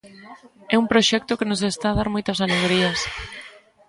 É 0.73 0.75
un 0.81 0.87
proxecto 0.93 1.37
que 1.39 1.49
nos 1.49 1.61
está 1.71 1.87
a 1.91 1.97
dar 1.99 2.09
moitas 2.15 2.41
alegrías. 2.45 2.99